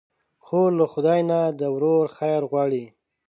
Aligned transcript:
خور 0.45 0.69
له 0.79 0.85
خدای 0.93 1.19
نه 1.31 1.39
د 1.59 1.61
ورور 1.75 2.05
خیر 2.17 2.41
غواړي. 2.51 2.85